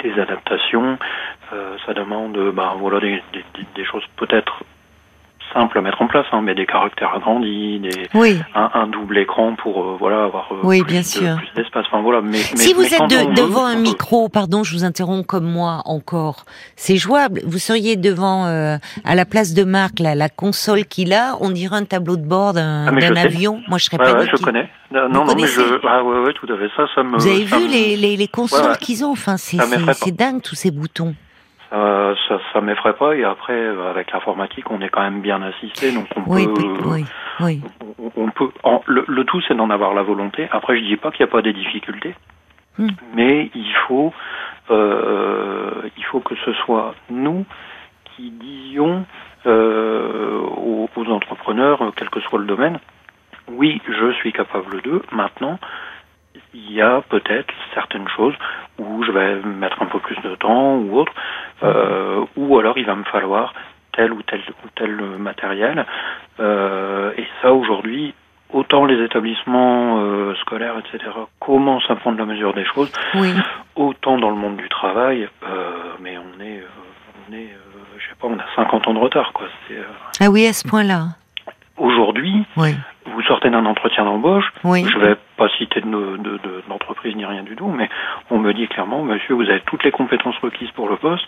des 0.04 0.14
adaptations, 0.20 0.98
ça 1.86 1.94
demande 1.94 2.38
ben, 2.54 2.74
voilà 2.78 3.00
des, 3.00 3.22
des, 3.34 3.44
des 3.76 3.86
choses 3.86 4.04
peut-être 4.18 4.64
simples 5.54 5.78
à 5.78 5.82
mettre 5.82 6.02
en 6.02 6.08
place, 6.08 6.26
hein, 6.32 6.42
mais 6.42 6.56
des 6.56 6.66
caractères 6.66 7.14
agrandis, 7.16 7.80
des, 7.80 8.08
Oui. 8.14 8.40
un, 8.56 8.70
un 8.74 8.88
double 8.88 9.18
écran 9.18 9.56
pour 9.56 9.82
euh, 9.84 9.96
voilà 10.00 10.24
avoir 10.26 10.48
euh, 10.52 10.58
Oui, 10.64 10.82
plus 10.82 10.92
bien 10.92 11.02
de- 11.02 11.06
sûr. 11.06 11.36
plus 11.38 11.62
d'espace. 11.62 11.86
Enfin 11.92 12.02
voilà, 12.02 12.22
mais, 12.22 12.30
mais- 12.32 12.38
si 12.58 12.74
vous 12.74 12.82
mais 12.82 12.88
êtes 12.94 13.10
de- 13.10 13.30
veut, 13.30 13.34
devant 13.36 13.66
un 13.66 13.76
micro, 13.76 14.30
pardon, 14.30 14.64
je 14.64 14.74
vous 14.74 14.84
interromps 14.84 15.26
comme 15.28 15.46
moi 15.46 15.82
encore, 15.86 16.46
c'est 16.76 16.98
jouable. 16.98 17.42
Vous 17.46 17.60
seriez 17.60 17.96
devant, 17.96 18.46
euh, 18.46 18.78
à 19.06 19.16
la 19.16 19.26
place 19.26 19.54
de 19.54 19.64
Marc, 19.64 20.00
la, 20.00 20.16
la 20.16 20.30
console 20.30 20.86
qu'il 20.86 21.14
a, 21.14 21.36
on 21.42 21.50
dirait 21.50 21.78
un 21.78 21.86
tableau 21.86 22.16
de 22.18 22.26
bord 22.26 22.54
d'un 22.54 22.86
Ah, 22.88 23.00
sais. 23.00 23.18
avion. 23.20 23.62
Moi, 23.68 23.78
je 23.78 23.86
serais 23.86 23.98
Ouais, 23.98 24.06
pas 24.14 24.20
ouais, 24.20 24.28
je 24.32 24.38
connais. 24.44 24.70
Non, 24.92 25.08
non, 25.10 25.36
mais 25.36 25.46
je, 25.48 25.62
ah 25.88 26.04
ouais, 26.04 26.20
ouais, 26.26 26.34
tout 26.34 26.52
à 26.52 26.58
fait. 26.58 26.70
Ça, 26.76 26.84
ça 26.96 27.04
me. 27.04 27.18
Vous 27.18 27.28
avez 27.28 27.44
vu 27.44 27.56
me- 27.56 27.72
les, 27.72 27.96
les, 27.96 28.18
les 28.18 28.28
consoles 28.28 28.72
Ouais, 28.72 28.78
qu'ils 28.80 29.04
ont? 29.06 29.12
Enfin, 29.12 29.38
c'est- 29.38 29.58
c'est 29.94 30.16
dingue 30.16 30.42
tous 30.42 30.56
ces 30.56 30.72
boutons. 30.72 31.14
Ça, 31.70 32.16
ça, 32.28 32.40
ça 32.52 32.62
m'effraie 32.62 32.94
pas. 32.94 33.16
Et 33.16 33.24
après, 33.24 33.54
euh, 33.54 33.90
avec 33.92 34.12
l'informatique, 34.12 34.70
on 34.72 34.82
est 34.82 34.90
quand 34.90 35.02
même 35.02 35.22
bien 35.22 35.42
assisté, 35.44 35.92
donc 35.92 36.08
on 36.16 36.24
Oui, 36.26 36.46
peut. 36.46 36.78
oui, 36.86 37.06
oui. 37.42 37.62
on- 38.00 38.12
on 38.24 38.30
peut. 38.32 38.50
en- 38.64 38.82
le, 38.88 39.06
le 39.08 39.24
tout, 39.26 39.40
c'est 39.48 39.54
d'en 39.56 39.70
avoir 39.70 39.94
la 39.94 40.02
volonté. 40.02 40.48
Après, 40.52 40.78
je 40.80 40.84
dis 40.86 40.98
pas 40.98 41.12
qu'il 41.12 41.24
n'y 41.26 41.30
a 41.30 41.32
pas 41.32 41.42
des 41.44 41.54
difficultés, 41.54 42.16
Hmm. 42.78 42.88
mais 43.14 43.52
il 43.54 43.74
faut, 43.88 44.14
euh, 44.72 45.72
il 45.98 46.04
faut 46.06 46.22
que 46.22 46.36
ce 46.46 46.54
soit 46.54 46.96
nous 47.10 47.46
qui 48.16 48.32
disions 48.32 49.06
euh, 49.46 50.40
aux, 50.40 50.90
aux 50.96 51.06
entrepreneurs, 51.12 51.82
euh, 51.82 51.92
quel 51.96 52.10
que 52.10 52.20
soit 52.22 52.40
le 52.40 52.46
domaine, 52.46 52.80
oui, 53.48 53.82
je 53.88 54.12
suis 54.14 54.32
capable 54.34 54.82
d'eux. 54.82 55.02
Maintenant, 55.12 55.60
il 56.54 56.72
y 56.72 56.82
a 56.82 57.02
peut-être 57.10 57.54
certaines 57.74 58.08
choses 58.10 58.34
où 58.80 59.04
je 59.04 59.12
vais 59.12 59.36
mettre 59.44 59.82
un 59.82 59.86
peu 59.88 60.00
plus 60.00 60.18
de 60.22 60.36
temps 60.36 60.76
ou 60.78 60.98
autre, 61.00 61.14
euh, 61.16 61.22
ou 61.62 62.58
alors 62.60 62.78
il 62.78 62.86
va 62.86 62.96
me 62.96 63.04
falloir 63.06 63.54
tel 63.94 64.14
ou 64.14 64.22
tel 64.24 64.40
ou 64.64 64.68
tel 64.76 64.92
matériel. 65.18 65.86
Euh, 66.40 67.12
et 67.18 67.26
ça 67.42 67.54
aujourd'hui, 67.54 68.14
autant 68.54 68.86
les 68.86 69.04
établissements 69.04 70.00
euh, 70.00 70.36
scolaires, 70.42 70.76
etc., 70.80 71.12
commencent 71.40 71.90
à 71.90 71.96
prendre 71.96 72.18
la 72.18 72.26
mesure 72.26 72.54
des 72.54 72.66
choses, 72.66 72.92
Oui. 73.16 73.34
autant 73.76 74.18
dans 74.18 74.30
le 74.30 74.36
monde 74.36 74.58
du 74.58 74.70
travail, 74.70 75.28
euh, 75.44 75.72
mais 76.00 76.18
on 76.18 76.42
est, 76.42 76.60
euh, 76.60 77.30
on 77.30 77.34
est, 77.34 77.50
euh, 77.52 77.98
je 77.98 78.04
sais 78.08 78.16
pas, 78.20 78.28
on 78.28 78.38
a 78.40 78.46
50 78.56 78.88
ans 78.88 78.94
de 78.94 79.00
retard, 79.00 79.32
quoi. 79.34 79.48
C'est, 79.68 79.76
euh, 79.78 79.84
Ah 80.22 80.30
oui, 80.30 80.46
à 80.48 80.54
ce 80.54 80.68
point-là. 80.68 81.08
Aujourd'hui, 81.78 82.46
Oui. 82.58 82.76
Vous 83.20 83.26
sortez 83.28 83.50
d'un 83.50 83.66
entretien 83.66 84.06
d'embauche, 84.06 84.46
Oui. 84.64 84.86
je 84.90 84.98
vais 84.98 85.16
pas 85.36 85.50
citer 85.58 85.82
de, 85.82 85.86
no- 85.88 86.16
de, 86.16 86.38
de- 86.38 86.64
d'entreprise 86.70 87.14
ni 87.18 87.26
rien 87.26 87.44
du 87.44 87.54
tout, 87.58 87.68
mais 87.68 87.90
on 88.32 88.38
me 88.40 88.54
dit 88.54 88.68
clairement, 88.70 89.04
monsieur, 89.04 89.36
vous 89.36 89.44
avez 89.44 89.62
toutes 89.66 89.84
les 89.84 89.92
compétences 89.92 90.38
requises 90.42 90.72
pour 90.72 90.88
le 90.88 90.96
poste, 90.96 91.26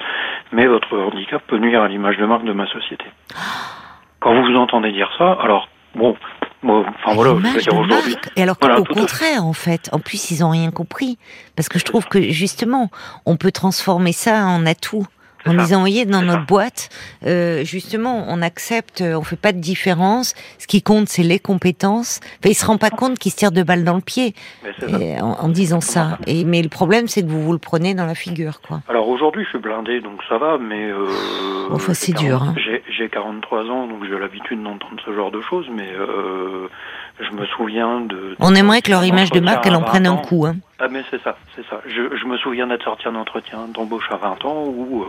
mais 0.53 0.67
votre 0.67 0.97
handicap 0.97 1.41
peut 1.47 1.57
nuire 1.57 1.81
à 1.83 1.89
l'image 1.89 2.15
de 2.17 2.25
marque 2.25 2.45
de 2.45 2.53
ma 2.53 2.65
société. 2.67 3.03
Quand 4.21 4.33
vous 4.33 4.43
vous 4.45 4.55
entendez 4.57 4.91
dire 4.93 5.09
ça, 5.17 5.33
alors, 5.43 5.67
bon, 5.95 6.15
enfin 6.63 7.13
voilà, 7.13 7.31
je 7.43 7.47
veux 7.55 7.59
dire 7.61 7.75
aujourd'hui. 7.77 8.15
Et 8.37 8.43
alors 8.43 8.55
Voilà, 8.61 8.77
fait. 8.77 8.93
contraire, 8.93 9.43
en 9.45 9.53
fait, 9.53 9.89
en 9.91 9.99
plus, 9.99 10.31
ils 10.31 10.45
ont 10.45 10.51
rien 10.51 10.71
compris. 10.71 11.17
Parce 11.57 11.67
que 11.69 11.77
je 11.79 11.83
trouve 11.85 12.07
que, 12.07 12.21
justement, 12.21 12.89
on 13.25 13.35
peut 13.35 13.51
transformer 13.51 14.13
ça 14.13 14.45
en 14.45 14.65
atout. 14.65 15.05
En 15.45 15.51
ça. 15.51 15.57
disant, 15.57 15.79
voyez, 15.79 16.05
dans 16.05 16.21
notre 16.21 16.39
ça. 16.39 16.45
boîte, 16.45 16.89
euh, 17.25 17.63
justement, 17.63 18.25
on 18.27 18.41
accepte, 18.41 19.01
euh, 19.01 19.15
on 19.17 19.23
fait 19.23 19.35
pas 19.35 19.51
de 19.51 19.59
différence. 19.59 20.33
Ce 20.59 20.67
qui 20.67 20.81
compte, 20.81 21.07
c'est 21.09 21.23
les 21.23 21.39
compétences. 21.39 22.19
Enfin, 22.39 22.49
il 22.49 22.55
se 22.55 22.65
rend 22.65 22.77
pas 22.77 22.89
compte 22.89 23.17
qu'il 23.19 23.31
se 23.31 23.37
tire 23.37 23.51
de 23.51 23.63
balles 23.63 23.83
dans 23.83 23.95
le 23.95 24.01
pied 24.01 24.33
et 24.87 25.19
en, 25.21 25.31
en 25.31 25.47
disant 25.49 25.81
ça. 25.81 26.17
Et 26.27 26.45
mais 26.45 26.61
le 26.61 26.69
problème, 26.69 27.07
c'est 27.07 27.21
que 27.23 27.27
vous 27.27 27.41
vous 27.43 27.53
le 27.53 27.59
prenez 27.59 27.93
dans 27.93 28.05
la 28.05 28.15
figure, 28.15 28.61
quoi. 28.61 28.81
Alors 28.87 29.07
aujourd'hui, 29.09 29.43
je 29.43 29.49
suis 29.49 29.59
blindé, 29.59 30.01
donc 30.01 30.19
ça 30.29 30.37
va, 30.37 30.57
mais. 30.57 30.89
Euh, 30.89 31.07
Enfin, 31.71 31.93
c'est 31.93 32.13
dur, 32.13 32.39
40 32.39 32.47
hein. 32.49 32.55
J'ai, 32.63 32.83
j'ai 32.97 33.09
43 33.09 33.63
ans, 33.65 33.87
donc 33.87 34.03
j'ai 34.09 34.17
l'habitude 34.19 34.61
d'entendre 34.61 35.01
ce 35.05 35.13
genre 35.13 35.31
de 35.31 35.41
choses, 35.41 35.65
mais 35.73 35.87
euh, 35.91 36.67
je 37.19 37.31
me 37.35 37.45
souviens 37.45 38.01
de. 38.01 38.35
On 38.39 38.53
aimerait 38.55 38.81
que 38.81 38.91
leur 38.91 39.05
image 39.05 39.31
de 39.31 39.39
marque, 39.39 39.65
elle 39.65 39.75
en 39.75 39.81
prenne 39.81 40.03
20 40.05 40.11
un 40.11 40.17
coup, 40.17 40.45
hein. 40.45 40.55
Ah, 40.83 40.87
mais 40.89 41.03
c'est 41.11 41.21
ça, 41.21 41.37
c'est 41.55 41.65
ça. 41.69 41.79
Je, 41.85 42.15
je 42.17 42.25
me 42.25 42.37
souviens 42.37 42.65
d'être 42.65 42.83
sorti 42.83 43.07
un 43.07 43.13
entretien 43.15 43.67
d'embauche 43.67 44.09
à 44.09 44.17
20 44.17 44.45
ans 44.45 44.63
où. 44.65 45.03
Euh, 45.03 45.07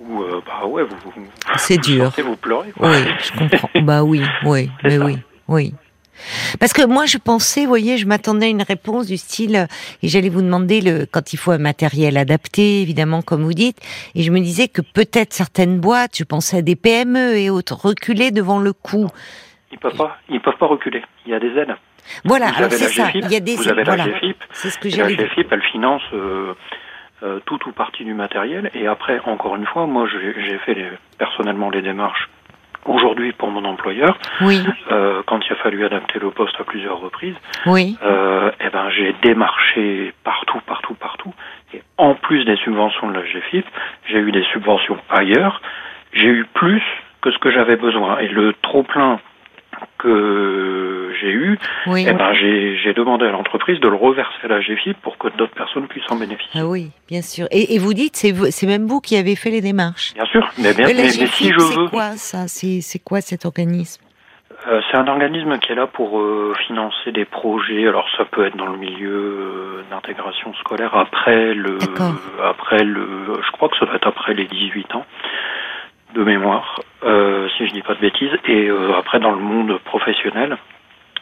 où, 0.00 0.22
euh, 0.22 0.40
bah 0.46 0.66
ouais, 0.66 0.82
vous. 0.82 0.96
vous 1.04 1.26
C'est 1.56 1.76
vous 1.76 1.82
dur. 1.82 2.04
sortez, 2.04 2.22
vous 2.22 2.36
pleurez, 2.36 2.70
quoi. 2.72 2.90
Oui, 2.90 2.96
je 3.22 3.38
comprends. 3.38 3.68
bah 3.82 4.02
oui, 4.02 4.22
oui, 4.44 4.70
C'est 4.82 4.88
mais 4.88 4.98
ça. 4.98 5.04
oui, 5.04 5.18
oui. 5.48 5.74
Parce 6.58 6.72
que 6.72 6.84
moi, 6.84 7.06
je 7.06 7.16
pensais, 7.18 7.62
vous 7.62 7.68
voyez, 7.68 7.96
je 7.96 8.06
m'attendais 8.06 8.46
à 8.46 8.48
une 8.48 8.62
réponse 8.62 9.06
du 9.06 9.16
style, 9.16 9.66
et 10.02 10.08
j'allais 10.08 10.28
vous 10.30 10.42
demander 10.42 10.80
le, 10.80 11.06
quand 11.06 11.32
il 11.32 11.36
faut 11.36 11.50
un 11.52 11.58
matériel 11.58 12.16
adapté, 12.16 12.82
évidemment, 12.82 13.22
comme 13.22 13.42
vous 13.42 13.52
dites, 13.54 13.78
et 14.14 14.22
je 14.22 14.30
me 14.32 14.40
disais 14.40 14.68
que 14.68 14.82
peut-être 14.82 15.32
certaines 15.32 15.78
boîtes, 15.80 16.16
je 16.16 16.24
pensais 16.24 16.58
à 16.58 16.62
des 16.62 16.76
PME 16.76 17.36
et 17.36 17.48
autres, 17.50 17.74
reculaient 17.74 18.32
devant 18.32 18.58
le 18.58 18.72
coup. 18.72 19.06
Ils 19.72 19.78
peuvent 19.78 19.96
pas, 19.96 20.16
ils 20.28 20.40
peuvent 20.40 20.58
pas 20.58 20.66
reculer. 20.66 21.02
Il 21.26 21.32
y 21.32 21.34
a 21.34 21.40
des 21.40 21.52
aides. 21.56 21.76
Voilà, 22.24 22.46
vous 22.52 22.62
avez 22.64 22.78
la 22.78 22.88
ça. 22.88 23.06
GFIP, 23.08 23.24
Il 23.26 23.32
y 23.32 23.36
a 23.36 23.40
des, 23.40 23.56
vous 23.56 23.68
avez 23.68 23.82
voilà, 23.84 24.06
la 24.06 24.12
GFIP, 24.12 24.36
c'est 24.52 24.70
ce 24.70 24.78
que 24.78 24.88
Et 24.88 24.90
la. 24.90 25.08
GFIP, 25.08 25.46
elle 25.52 25.62
finance 25.62 26.02
euh, 26.12 26.54
euh, 27.22 27.38
tout 27.46 27.58
ou 27.68 27.72
partie 27.72 28.04
du 28.04 28.14
matériel. 28.14 28.70
Et 28.74 28.86
après, 28.86 29.20
encore 29.24 29.56
une 29.56 29.66
fois, 29.66 29.86
moi, 29.86 30.06
j'ai 30.10 30.34
j'ai 30.42 30.58
fait 30.58 30.74
les- 30.74 30.90
personnellement 31.18 31.70
les 31.70 31.82
démarches 31.82 32.28
aujourd'hui 32.86 33.32
pour 33.32 33.50
mon 33.50 33.64
employeur. 33.66 34.18
Oui, 34.40 34.64
Euh, 34.90 35.22
quand 35.26 35.38
il 35.46 35.52
a 35.52 35.56
fallu 35.56 35.84
adapter 35.84 36.18
le 36.18 36.30
poste 36.30 36.58
à 36.60 36.64
plusieurs 36.64 36.98
reprises, 36.98 37.36
oui, 37.66 37.96
euh, 38.02 38.50
eh 38.60 38.70
ben, 38.70 38.88
j'ai 38.90 39.14
démarché 39.22 40.14
partout, 40.24 40.60
partout, 40.66 40.94
partout. 40.94 41.32
Et 41.74 41.82
en 41.98 42.14
plus 42.14 42.44
des 42.44 42.56
subventions 42.56 43.08
de 43.08 43.14
la 43.14 43.24
GFIP, 43.24 43.66
j'ai 44.06 44.18
eu 44.18 44.32
des 44.32 44.42
subventions 44.52 44.98
ailleurs. 45.10 45.60
J'ai 46.12 46.26
eu 46.28 46.44
plus 46.54 46.82
que 47.20 47.30
ce 47.30 47.38
que 47.38 47.50
j'avais 47.50 47.76
besoin. 47.76 48.18
Et 48.18 48.28
le 48.28 48.54
trop 48.62 48.82
plein 48.82 49.20
que 51.10 51.18
j'ai 51.20 51.30
eu, 51.30 51.58
oui. 51.86 52.04
eh 52.08 52.12
ben, 52.12 52.32
j'ai 52.32 52.76
j'ai 52.82 52.94
demandé 52.94 53.26
à 53.26 53.30
l'entreprise 53.30 53.80
de 53.80 53.88
le 53.88 53.96
reverser 53.96 54.38
à 54.44 54.48
la 54.48 54.60
GFIP 54.60 54.96
pour 55.02 55.18
que 55.18 55.28
d'autres 55.36 55.54
personnes 55.54 55.86
puissent 55.88 56.10
en 56.10 56.16
bénéficier. 56.16 56.60
Ah 56.60 56.66
oui, 56.66 56.90
bien 57.08 57.22
sûr. 57.22 57.46
Et, 57.50 57.74
et 57.74 57.78
vous 57.78 57.94
dites, 57.94 58.16
c'est 58.16 58.32
c'est 58.50 58.66
même 58.66 58.86
vous 58.86 59.00
qui 59.00 59.16
avez 59.16 59.36
fait 59.36 59.50
les 59.50 59.60
démarches. 59.60 60.14
Bien 60.14 60.26
sûr, 60.26 60.48
mais, 60.58 60.72
bien, 60.74 60.86
Mais 60.86 60.94
mais, 60.94 60.98
la 60.98 61.02
mais 61.04 61.08
si 61.10 61.52
je 61.52 61.58
c'est 61.58 61.76
veux, 61.76 61.88
quoi 61.88 62.12
ça? 62.16 62.48
C'est 62.48 62.80
c'est 62.80 62.98
quoi 63.00 63.20
cet 63.20 63.44
organisme? 63.44 64.02
Euh, 64.68 64.80
c'est 64.90 64.98
un 64.98 65.08
organisme 65.08 65.58
qui 65.58 65.72
est 65.72 65.74
là 65.74 65.86
pour 65.86 66.20
euh, 66.20 66.52
financer 66.66 67.12
des 67.12 67.24
projets. 67.24 67.88
Alors 67.88 68.06
ça 68.18 68.24
peut 68.26 68.44
être 68.44 68.56
dans 68.56 68.66
le 68.66 68.76
milieu 68.76 69.08
euh, 69.10 69.82
d'intégration 69.90 70.52
scolaire 70.54 70.94
après 70.94 71.54
le, 71.54 71.78
après 72.44 72.84
le, 72.84 73.40
je 73.46 73.50
crois 73.52 73.68
que 73.70 73.76
ça 73.78 73.86
doit 73.86 73.94
être 73.96 74.06
après 74.08 74.34
les 74.34 74.44
18 74.46 74.94
ans 74.96 75.06
de 76.14 76.24
mémoire, 76.24 76.80
euh, 77.04 77.48
si 77.56 77.68
je 77.68 77.72
dis 77.72 77.82
pas 77.82 77.94
de 77.94 78.00
bêtises, 78.00 78.32
et 78.44 78.68
euh, 78.68 78.98
après 78.98 79.18
dans 79.20 79.30
le 79.30 79.38
monde 79.40 79.78
professionnel. 79.84 80.58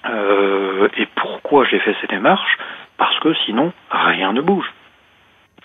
Euh, 0.07 0.88
et 0.97 1.07
pourquoi 1.17 1.64
j'ai 1.64 1.78
fait 1.81 1.95
ces 2.00 2.07
démarches 2.07 2.57
Parce 2.97 3.19
que 3.21 3.35
sinon 3.47 3.73
rien 3.90 4.33
ne 4.33 4.40
bouge 4.40 4.67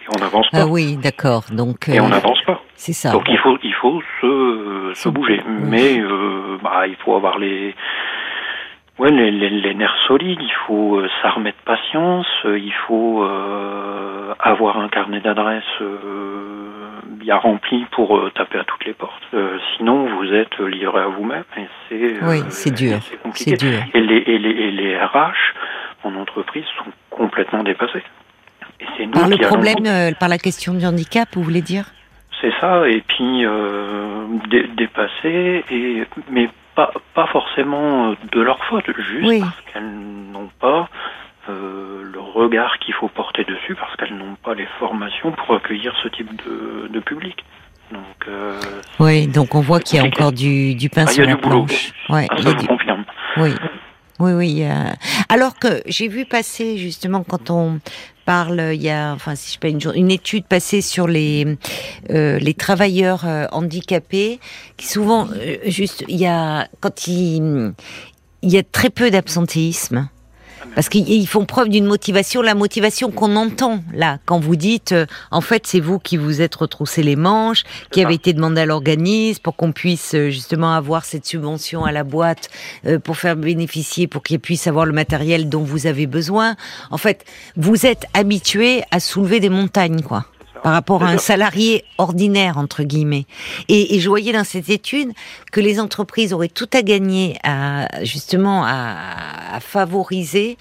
et 0.01 0.05
on 0.15 0.19
n'avance 0.19 0.49
pas. 0.49 0.61
Ah 0.61 0.65
oui, 0.67 0.97
d'accord. 0.97 1.43
Donc 1.51 1.87
Et 1.87 1.99
euh, 1.99 2.03
on 2.03 2.09
n'avance 2.09 2.41
pas. 2.41 2.59
c'est 2.75 2.93
ça. 2.93 3.11
Donc 3.11 3.25
il 3.29 3.37
faut 3.37 3.57
il 3.63 3.73
faut 3.75 4.01
se, 4.21 4.91
se 4.95 5.03
Se- 5.03 5.09
bouger, 5.09 5.41
mais 5.47 5.99
euh, 5.99 6.57
bah 6.63 6.87
il 6.87 6.95
faut 6.97 7.15
avoir 7.15 7.37
les 7.39 7.73
ouais 8.99 9.11
les, 9.11 9.31
les, 9.31 9.49
les 9.49 9.73
nerfs 9.73 9.95
solides, 10.07 10.39
il 10.41 10.53
faut 10.67 10.97
euh, 10.97 11.09
s'armer 11.21 11.51
de 11.51 11.63
patience, 11.65 12.27
euh, 12.45 12.57
il 12.59 12.73
faut 12.87 13.23
euh, 13.23 14.33
avoir 14.39 14.77
un 14.79 14.89
carnet 14.89 15.19
d'adresses 15.21 15.63
euh, 15.81 16.99
bien 17.07 17.37
rempli 17.37 17.85
pour 17.91 18.17
euh, 18.17 18.29
taper 18.35 18.59
à 18.59 18.63
toutes 18.63 18.85
les 18.85 18.93
portes. 18.93 19.23
Euh, 19.33 19.57
sinon 19.77 20.05
vous 20.17 20.31
êtes 20.33 20.57
livré 20.59 21.01
à 21.01 21.07
vous-même 21.07 21.43
et 21.57 21.65
c'est 21.89 22.23
Oui, 22.23 22.39
euh, 22.39 22.49
c'est 22.49 22.71
dur. 22.71 22.99
c'est. 23.33 23.63
Et 23.93 24.01
les, 24.01 24.17
et 24.17 24.37
les 24.37 24.49
et 24.49 24.71
les 24.71 24.97
RH 24.97 25.33
en 26.03 26.15
entreprise 26.15 26.65
sont 26.77 26.91
complètement 27.09 27.63
dépassés. 27.63 28.03
Et 28.99 29.07
Par 29.07 29.29
le 29.29 29.37
problème, 29.37 29.85
euh, 29.85 30.11
par 30.19 30.27
la 30.29 30.37
question 30.37 30.73
du 30.73 30.85
handicap, 30.85 31.29
vous 31.33 31.43
voulez 31.43 31.61
dire? 31.61 31.85
C'est 32.41 32.51
ça, 32.59 32.85
et 32.89 33.01
puis 33.07 33.45
euh, 33.45 34.25
dé- 34.49 34.67
et, 35.25 36.03
mais 36.29 36.49
pas, 36.75 36.91
pas 37.13 37.27
forcément 37.27 38.11
euh, 38.11 38.15
de 38.31 38.41
leur 38.41 38.63
faute, 38.65 38.85
juste 38.97 39.27
Oui. 39.27 39.39
parce 39.39 39.61
qu'elles 39.73 39.89
n'ont 40.31 40.49
pas 40.59 40.89
euh, 41.49 42.03
le 42.03 42.19
regard 42.19 42.79
qu'il 42.79 42.93
faut 42.93 43.07
porter 43.09 43.43
dessus, 43.43 43.75
parce 43.75 43.95
qu'elles 43.95 44.15
n'ont 44.17 44.35
pas 44.43 44.53
les 44.53 44.67
formations 44.79 45.31
pour 45.31 45.55
accueillir 45.55 45.93
ce 46.01 46.07
type 46.09 46.29
de, 46.45 46.87
de 46.87 46.99
public. 46.99 47.43
Donc, 47.91 48.01
euh, 48.27 48.59
Oui, 48.99 49.27
donc 49.27 49.53
on 49.55 49.61
voit 49.61 49.79
qu'il 49.79 49.97
y 49.97 49.99
a 49.99 50.03
compliqué. 50.03 50.23
encore 50.23 50.31
du, 50.31 50.73
du 50.75 50.89
pain 50.89 51.03
ah, 51.07 51.11
il 51.11 51.11
y 51.11 51.15
sur 51.15 51.23
a 51.23 51.27
la 51.27 51.35
du 51.35 51.41
boulot. 51.41 51.65
planche. 51.65 51.91
Ouais, 52.09 52.27
Ah, 52.31 52.41
ça, 52.41 52.53
confirme. 52.67 53.03
Oui, 53.37 53.51
oui, 54.31 54.31
oui. 54.33 54.63
Alors 55.29 55.57
que 55.59 55.81
j'ai 55.85 56.07
vu 56.07 56.25
passer 56.25 56.77
justement 56.77 57.23
quand 57.23 57.49
on 57.49 57.79
parle, 58.25 58.71
il 58.73 58.81
y 58.81 58.89
a, 58.89 59.13
enfin, 59.13 59.35
si 59.35 59.53
je 59.53 59.59
pas 59.59 59.67
une, 59.67 60.11
étude 60.11 60.45
passée 60.45 60.81
sur 60.81 61.07
les 61.07 61.57
euh, 62.09 62.39
les 62.39 62.53
travailleurs 62.53 63.25
euh, 63.25 63.45
handicapés, 63.51 64.39
qui 64.77 64.87
souvent, 64.87 65.27
euh, 65.35 65.57
juste, 65.65 66.03
il 66.07 66.17
y 66.17 66.25
a 66.25 66.67
quand 66.79 67.07
il 67.07 67.73
il 68.41 68.51
y 68.51 68.57
a 68.57 68.63
très 68.63 68.89
peu 68.89 69.09
d'absentéisme. 69.09 70.09
Parce 70.75 70.89
qu'ils 70.89 71.07
ils 71.07 71.27
font 71.27 71.45
preuve 71.45 71.69
d'une 71.69 71.85
motivation, 71.85 72.41
la 72.41 72.55
motivation 72.55 73.11
qu'on 73.11 73.35
entend 73.35 73.83
là, 73.93 74.17
quand 74.25 74.39
vous 74.39 74.55
dites, 74.55 74.91
euh, 74.91 75.05
en 75.29 75.41
fait, 75.41 75.67
c'est 75.67 75.79
vous 75.79 75.99
qui 75.99 76.17
vous 76.17 76.41
êtes 76.41 76.55
retroussé 76.55 77.03
les 77.03 77.15
manches, 77.15 77.63
qui 77.91 78.03
avez 78.03 78.15
été 78.15 78.33
demandé 78.33 78.61
à 78.61 78.65
l'organisme 78.65 79.41
pour 79.41 79.55
qu'on 79.55 79.71
puisse 79.71 80.15
euh, 80.15 80.29
justement 80.29 80.73
avoir 80.73 81.05
cette 81.05 81.25
subvention 81.25 81.85
à 81.85 81.91
la 81.91 82.03
boîte 82.03 82.49
euh, 82.85 82.97
pour 82.97 83.17
faire 83.17 83.35
bénéficier, 83.35 84.07
pour 84.07 84.23
qu'ils 84.23 84.39
puissent 84.39 84.67
avoir 84.67 84.85
le 84.85 84.93
matériel 84.93 85.47
dont 85.47 85.63
vous 85.63 85.85
avez 85.85 86.07
besoin. 86.07 86.55
En 86.89 86.97
fait, 86.97 87.23
vous 87.55 87.85
êtes 87.85 88.05
habitué 88.13 88.81
à 88.89 88.99
soulever 88.99 89.39
des 89.39 89.49
montagnes, 89.49 90.01
quoi 90.01 90.25
par 90.63 90.73
rapport 90.73 91.03
à 91.03 91.09
un 91.09 91.17
salarié 91.17 91.83
ordinaire 91.97 92.57
entre 92.57 92.83
guillemets. 92.83 93.25
Et, 93.67 93.95
et 93.95 93.99
je 93.99 94.09
voyais 94.09 94.33
dans 94.33 94.43
cette 94.43 94.69
étude 94.69 95.11
que 95.51 95.61
les 95.61 95.79
entreprises 95.79 96.33
auraient 96.33 96.47
tout 96.47 96.69
à 96.73 96.81
gagner 96.81 97.37
à 97.43 97.87
justement 98.03 98.63
à, 98.65 98.95
à 99.53 99.59
favoriser 99.59 100.57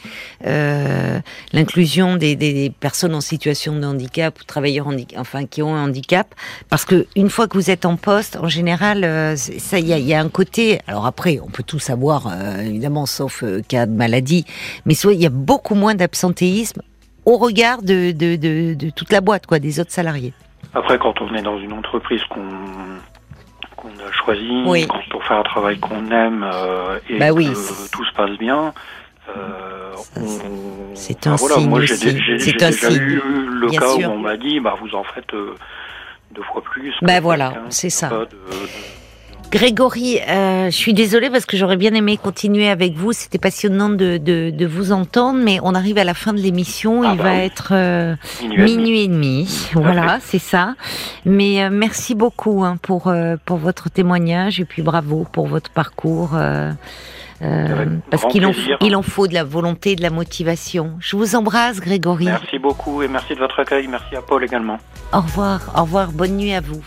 euh, 0.46 1.20
l'inclusion 1.52 2.16
des, 2.16 2.36
des, 2.36 2.52
des 2.52 2.70
personnes 2.70 3.14
en 3.14 3.20
situation 3.20 3.78
de 3.78 3.86
handicap 3.86 4.38
ou 4.40 4.44
travailleurs 4.44 4.88
enfin 5.16 5.46
qui 5.46 5.62
ont 5.62 5.74
un 5.74 5.84
handicap, 5.84 6.34
parce 6.68 6.84
que 6.84 7.06
une 7.16 7.30
fois 7.30 7.46
que 7.48 7.56
vous 7.56 7.70
êtes 7.70 7.86
en 7.86 7.96
poste, 7.96 8.36
en 8.36 8.48
général, 8.48 9.04
euh, 9.04 9.36
ça 9.36 9.78
il 9.78 9.86
y 9.86 9.92
a, 9.92 9.98
y 9.98 10.12
a 10.14 10.20
un 10.20 10.28
côté. 10.28 10.80
Alors 10.86 11.06
après, 11.06 11.38
on 11.42 11.48
peut 11.48 11.62
tout 11.62 11.78
savoir 11.78 12.26
euh, 12.26 12.60
évidemment, 12.60 13.06
sauf 13.06 13.42
euh, 13.44 13.62
cas 13.66 13.86
de 13.86 13.92
maladie, 13.92 14.44
mais 14.84 14.94
soit 14.94 15.14
il 15.14 15.22
y 15.22 15.26
a 15.26 15.30
beaucoup 15.30 15.74
moins 15.76 15.94
d'absentéisme 15.94 16.82
au 17.24 17.36
regard 17.38 17.82
de, 17.82 18.12
de, 18.12 18.36
de, 18.36 18.74
de 18.74 18.90
toute 18.90 19.12
la 19.12 19.20
boîte, 19.20 19.46
quoi, 19.46 19.58
des 19.58 19.80
autres 19.80 19.92
salariés. 19.92 20.32
Après, 20.74 20.98
quand 20.98 21.20
on 21.20 21.34
est 21.34 21.42
dans 21.42 21.58
une 21.58 21.72
entreprise 21.72 22.22
qu'on 22.30 22.48
qu'on 23.76 23.88
a 23.88 24.12
choisie, 24.12 24.62
Oui. 24.66 24.86
quand 24.86 25.00
on 25.14 25.20
fait 25.20 25.34
un 25.34 25.42
travail 25.42 25.78
qu'on 25.80 26.08
aime 26.10 26.48
euh, 26.52 26.98
et 27.08 27.18
Bah 27.18 27.32
oui, 27.32 27.48
que 27.48 27.90
tout 27.90 28.04
se 28.04 28.12
passe 28.14 28.38
bien, 28.38 28.72
euh, 29.36 29.92
c'est 30.94 31.26
enfin, 31.26 31.32
un 31.32 31.36
voilà, 31.36 31.54
signe 31.56 31.68
moi, 31.68 31.80
j'ai 31.80 31.96
déjà 31.96 32.70
signe, 32.72 32.96
eu 32.96 33.20
le 33.50 33.68
bien 33.68 33.80
cas 33.80 33.88
sûr. 33.88 34.08
où 34.08 34.12
on 34.12 34.18
m'a 34.18 34.36
dit, 34.36 34.60
bah 34.60 34.76
vous 34.80 34.94
en 34.94 35.02
faites 35.02 35.34
euh, 35.34 35.54
deux 36.34 36.42
fois 36.42 36.62
plus. 36.62 36.92
que 37.00 37.04
Bah 37.04 37.20
voilà, 37.20 37.54
c'est 37.70 37.90
ça. 37.90 38.08
de- 38.08 38.28
Grégory, 39.52 40.18
euh, 40.26 40.66
je 40.70 40.76
suis 40.76 40.94
désolée 40.94 41.28
parce 41.28 41.44
que 41.44 41.58
j'aurais 41.58 41.76
bien 41.76 41.92
aimé 41.92 42.16
continuer 42.16 42.70
avec 42.70 42.94
vous. 42.94 43.12
C'était 43.12 43.38
passionnant 43.38 43.90
de, 43.90 44.16
de, 44.16 44.48
de, 44.48 44.66
vous 44.66 44.92
entendre, 44.92 45.38
mais 45.44 45.58
on 45.62 45.74
arrive 45.74 45.98
à 45.98 46.04
la 46.04 46.14
fin 46.14 46.32
de 46.32 46.38
l'émission. 46.40 47.02
Ah 47.04 47.10
Il 47.12 47.18
bah 47.18 47.24
va 47.24 47.32
oui. 47.32 47.40
être 47.40 47.68
euh, 47.72 48.14
Minuit 48.40 48.54
et 48.54 48.56
demi. 48.56 48.76
minuit 48.76 49.00
et 49.02 49.08
demi. 49.08 49.68
Voilà, 49.74 50.18
c'est 50.22 50.38
ça. 50.38 50.74
Mais 51.26 51.62
euh, 51.62 51.68
merci 51.70 52.14
beaucoup 52.14 52.64
hein, 52.64 52.78
pour 52.80 53.12
pour 53.44 53.56
votre 53.58 53.90
témoignage 53.90 54.58
et 54.58 54.64
puis 54.64 54.80
bravo 54.80 55.26
pour 55.30 55.46
votre 55.46 55.70
parcours. 55.70 56.30
parce 58.10 58.24
qu'il 58.30 58.46
en, 58.46 58.52
il 58.80 58.96
en 58.96 59.02
faut 59.02 59.26
de 59.26 59.34
la 59.34 59.44
volonté, 59.44 59.96
de 59.96 60.02
la 60.02 60.10
motivation. 60.10 60.92
Je 60.98 61.14
vous 61.14 61.36
embrasse, 61.36 61.78
Grégory. 61.80 62.24
Merci 62.24 62.58
beaucoup 62.58 63.02
et 63.02 63.08
merci 63.08 63.34
de 63.34 63.38
votre 63.40 63.60
accueil. 63.60 63.86
Merci 63.86 64.16
à 64.16 64.22
Paul 64.22 64.42
également. 64.44 64.78
Au 65.12 65.20
revoir, 65.20 65.60
au 65.76 65.82
revoir, 65.82 66.10
bonne 66.12 66.36
nuit 66.38 66.54
à 66.54 66.62
vous. 66.62 66.82